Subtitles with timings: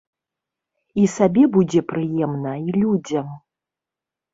[1.01, 3.27] І сабе будзе прыемна, і людзям.